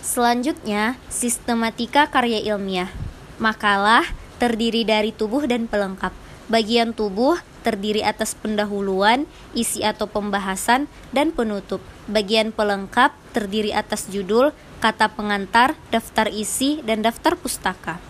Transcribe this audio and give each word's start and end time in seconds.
Selanjutnya, 0.00 0.96
sistematika 1.12 2.08
karya 2.08 2.40
ilmiah. 2.40 2.88
Makalah 3.36 4.08
terdiri 4.40 4.88
dari 4.88 5.12
tubuh 5.12 5.44
dan 5.44 5.68
pelengkap. 5.68 6.16
Bagian 6.48 6.96
tubuh 6.96 7.36
terdiri 7.60 8.00
atas 8.00 8.32
pendahuluan, 8.32 9.28
isi 9.52 9.84
atau 9.84 10.08
pembahasan, 10.08 10.88
dan 11.12 11.30
penutup. 11.30 11.84
Bagian 12.08 12.50
pelengkap 12.50 13.12
terdiri 13.36 13.76
atas 13.76 14.08
judul, 14.08 14.56
kata 14.80 15.12
pengantar, 15.12 15.76
daftar 15.92 16.32
isi, 16.32 16.80
dan 16.82 17.04
daftar 17.04 17.36
pustaka. 17.36 18.00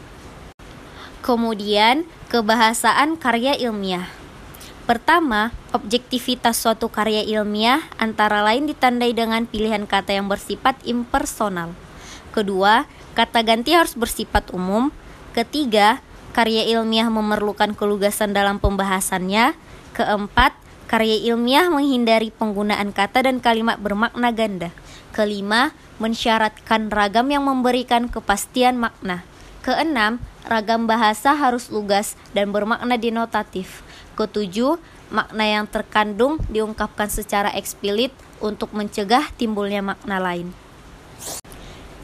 Kemudian, 1.20 2.06
kebahasaan 2.30 3.18
karya 3.18 3.58
ilmiah. 3.58 4.19
Pertama, 4.88 5.54
objektivitas 5.70 6.58
suatu 6.58 6.90
karya 6.90 7.22
ilmiah 7.22 7.84
antara 8.00 8.42
lain 8.42 8.66
ditandai 8.66 9.14
dengan 9.14 9.44
pilihan 9.46 9.84
kata 9.86 10.16
yang 10.16 10.26
bersifat 10.26 10.80
impersonal. 10.88 11.76
Kedua, 12.30 12.86
kata 13.14 13.42
ganti 13.42 13.74
harus 13.74 13.94
bersifat 13.94 14.50
umum. 14.54 14.94
Ketiga, 15.36 16.02
karya 16.30 16.66
ilmiah 16.66 17.10
memerlukan 17.10 17.74
kelugasan 17.74 18.34
dalam 18.34 18.58
pembahasannya. 18.58 19.54
Keempat, 19.94 20.54
karya 20.90 21.18
ilmiah 21.30 21.70
menghindari 21.70 22.34
penggunaan 22.34 22.90
kata 22.90 23.26
dan 23.26 23.38
kalimat 23.38 23.78
bermakna 23.78 24.34
ganda. 24.34 24.70
Kelima, 25.10 25.74
mensyaratkan 25.98 26.90
ragam 26.90 27.28
yang 27.30 27.46
memberikan 27.46 28.06
kepastian 28.06 28.78
makna. 28.78 29.22
Keenam, 29.60 30.22
ragam 30.48 30.88
bahasa 30.88 31.36
harus 31.36 31.68
lugas 31.68 32.16
dan 32.32 32.48
bermakna 32.54 32.96
denotatif. 32.96 33.84
Ketujuh, 34.20 34.76
makna 35.08 35.48
yang 35.48 35.64
terkandung 35.64 36.36
diungkapkan 36.52 37.08
secara 37.08 37.48
eksplisit 37.56 38.12
untuk 38.36 38.68
mencegah 38.76 39.32
timbulnya 39.40 39.80
makna 39.80 40.20
lain. 40.20 40.52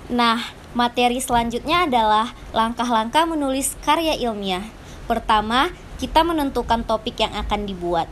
Nah, 0.08 0.40
materi 0.72 1.20
selanjutnya 1.20 1.84
adalah 1.84 2.32
langkah-langkah 2.56 3.28
menulis 3.28 3.76
karya 3.84 4.16
ilmiah. 4.16 4.64
Pertama, 5.04 5.68
kita 6.00 6.24
menentukan 6.24 6.88
topik 6.88 7.20
yang 7.20 7.36
akan 7.36 7.68
dibuat. 7.68 8.08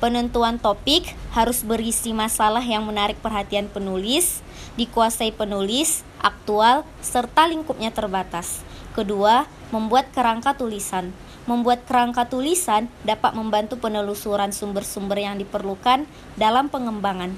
Penentuan 0.00 0.56
topik 0.56 1.12
harus 1.36 1.60
berisi 1.60 2.16
masalah 2.16 2.64
yang 2.64 2.88
menarik 2.88 3.20
perhatian 3.20 3.68
penulis, 3.68 4.40
dikuasai 4.80 5.36
penulis, 5.36 6.08
aktual, 6.24 6.88
serta 7.04 7.52
lingkupnya 7.52 7.92
terbatas. 7.92 8.64
Kedua, 8.96 9.44
membuat 9.76 10.08
kerangka 10.16 10.56
tulisan. 10.56 11.12
Membuat 11.44 11.84
kerangka 11.84 12.24
tulisan 12.32 12.88
dapat 13.04 13.36
membantu 13.36 13.76
penelusuran 13.76 14.56
sumber-sumber 14.56 15.20
yang 15.20 15.36
diperlukan 15.36 16.08
dalam 16.40 16.72
pengembangan. 16.72 17.36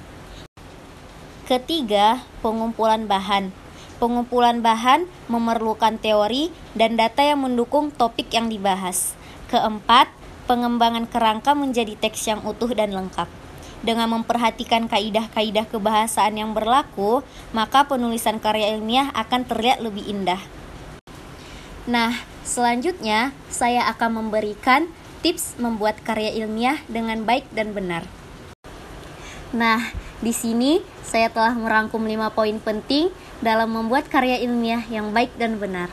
Ketiga, 1.50 2.22
pengumpulan 2.46 3.10
bahan. 3.10 3.50
Pengumpulan 3.98 4.62
bahan 4.62 5.10
memerlukan 5.26 5.98
teori 5.98 6.54
dan 6.78 6.94
data 6.94 7.26
yang 7.26 7.42
mendukung 7.42 7.90
topik 7.90 8.30
yang 8.30 8.46
dibahas. 8.46 9.18
Keempat, 9.50 10.14
pengembangan 10.46 11.10
kerangka 11.10 11.58
menjadi 11.58 11.98
teks 11.98 12.30
yang 12.30 12.38
utuh 12.46 12.70
dan 12.70 12.94
lengkap. 12.94 13.26
Dengan 13.82 14.14
memperhatikan 14.14 14.86
kaidah-kaidah 14.86 15.66
kebahasaan 15.66 16.38
yang 16.38 16.54
berlaku, 16.54 17.26
maka 17.50 17.82
penulisan 17.90 18.38
karya 18.38 18.78
ilmiah 18.78 19.10
akan 19.10 19.42
terlihat 19.42 19.82
lebih 19.82 20.06
indah. 20.06 20.57
Nah, 21.88 22.12
selanjutnya 22.44 23.32
saya 23.48 23.88
akan 23.88 24.20
memberikan 24.20 24.92
tips 25.24 25.56
membuat 25.56 25.96
karya 26.04 26.36
ilmiah 26.36 26.84
dengan 26.84 27.24
baik 27.24 27.48
dan 27.56 27.72
benar. 27.72 28.04
Nah, 29.56 29.80
di 30.20 30.36
sini 30.36 30.84
saya 31.00 31.32
telah 31.32 31.56
merangkum 31.56 32.04
5 32.04 32.36
poin 32.36 32.60
penting 32.60 33.08
dalam 33.40 33.72
membuat 33.72 34.12
karya 34.12 34.36
ilmiah 34.44 34.84
yang 34.92 35.16
baik 35.16 35.32
dan 35.40 35.56
benar. 35.56 35.88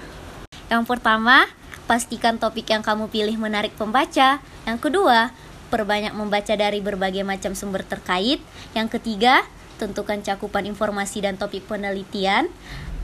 Yang 0.67 0.83
pertama, 0.83 1.47
pastikan 1.87 2.35
topik 2.43 2.67
yang 2.67 2.83
kamu 2.83 3.07
pilih 3.07 3.39
menarik 3.39 3.71
pembaca. 3.79 4.43
Yang 4.67 4.79
kedua, 4.83 5.31
perbanyak 5.71 6.11
membaca 6.11 6.51
dari 6.59 6.83
berbagai 6.83 7.23
macam 7.23 7.55
sumber 7.55 7.87
terkait. 7.87 8.43
Yang 8.75 8.99
ketiga, 8.99 9.47
tentukan 9.79 10.19
cakupan 10.19 10.67
informasi 10.67 11.23
dan 11.23 11.39
topik 11.39 11.63
penelitian. 11.71 12.51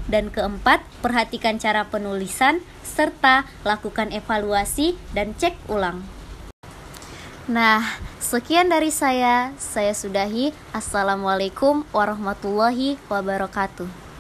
Dan 0.09 0.33
keempat, 0.33 0.81
perhatikan 1.05 1.61
cara 1.61 1.89
penulisan 1.89 2.63
serta 2.81 3.45
lakukan 3.61 4.09
evaluasi 4.09 4.97
dan 5.13 5.33
cek 5.37 5.57
ulang. 5.69 6.01
Nah, 7.49 7.81
sekian 8.21 8.69
dari 8.69 8.93
saya. 8.93 9.51
Saya 9.57 9.91
sudahi. 9.97 10.53
Assalamualaikum 10.71 11.83
warahmatullahi 11.91 13.01
wabarakatuh. 13.09 14.10